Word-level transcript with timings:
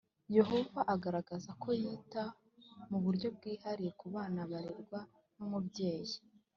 Yehova 0.37 0.81
agaragaza 0.93 1.49
ko 1.61 1.69
yita 1.81 2.23
mu 2.89 2.97
buryo 3.03 3.27
bwihariye 3.35 3.91
ku 3.99 4.05
bana 4.15 4.39
barerwa 4.51 4.99
n 5.37 5.39
umubyeyi 5.45 6.17